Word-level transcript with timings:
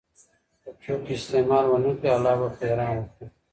که 0.61 0.69
څوک 0.83 1.03
استعمال 1.17 1.65
ونکړي، 1.69 2.09
الله 2.15 2.33
به 2.39 2.47
پرې 2.57 2.71
رحم 2.79 2.97
وکړي. 2.99 3.25